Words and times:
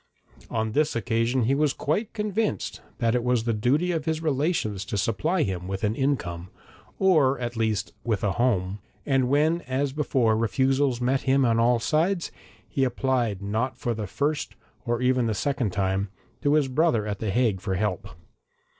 On 0.49 0.71
this 0.71 0.95
occasion 0.95 1.43
he 1.43 1.53
was 1.53 1.73
quite 1.73 2.11
convinced 2.11 2.81
that 2.97 3.13
it 3.13 3.23
was 3.23 3.43
the 3.43 3.53
duty 3.53 3.91
of 3.91 4.05
his 4.05 4.19
relations 4.19 4.83
to 4.85 4.97
supply 4.97 5.43
him 5.43 5.67
with 5.67 5.83
an 5.83 5.93
income, 5.93 6.49
or 6.97 7.37
at 7.39 7.55
least 7.55 7.93
with 8.03 8.23
a 8.23 8.31
home, 8.31 8.79
and 9.05 9.29
when 9.29 9.61
as 9.67 9.93
before 9.93 10.35
refusals 10.35 10.99
met 10.99 11.21
him 11.29 11.45
on 11.45 11.59
all 11.59 11.77
sides, 11.77 12.31
he 12.67 12.83
applied 12.83 13.43
not 13.43 13.77
for 13.77 13.93
the 13.93 14.07
first 14.07 14.55
or 14.87 15.03
even 15.03 15.27
the 15.27 15.35
second 15.35 15.69
time, 15.71 16.09
to 16.41 16.55
his 16.55 16.67
brother 16.67 17.05
at 17.05 17.19
the 17.19 17.29
Hague 17.29 17.61
for 17.61 17.75
help. 17.75 18.07